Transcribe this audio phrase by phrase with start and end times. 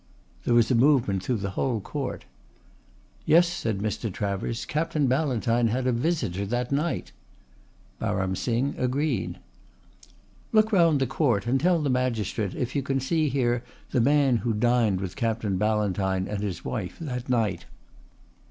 [0.45, 2.25] There was a movement through the whole court.
[3.23, 4.11] "Yes," said Mr.
[4.11, 7.11] Travers, "Captain Ballantyne had a visitor that night."
[8.01, 9.37] Baram Singh agreed.
[10.51, 14.37] "Look round the court and tell the magistrate if you can see here the man
[14.37, 17.67] who dined with Captain Ballantyne and his wife that night."